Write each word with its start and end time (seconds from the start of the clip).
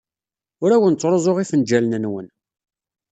Ur 0.63 0.71
awen-ttruẓuɣ 0.71 1.37
ifenjalen-nwen. 1.39 2.27